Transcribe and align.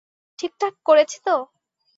ঠিকঠাক 0.39 0.73
করেছি 0.85 1.17
তো? 1.23 1.35